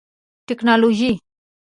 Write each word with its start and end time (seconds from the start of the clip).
ټکنالوژي 0.47 1.11